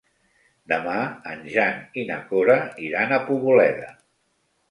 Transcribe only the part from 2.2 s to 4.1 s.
Cora iran a Poboleda.